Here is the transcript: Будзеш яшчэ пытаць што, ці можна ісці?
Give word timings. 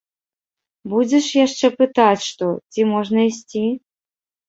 Будзеш 0.93 1.27
яшчэ 1.45 1.71
пытаць 1.83 2.23
што, 2.31 2.51
ці 2.73 2.91
можна 2.97 3.19
ісці? 3.33 3.65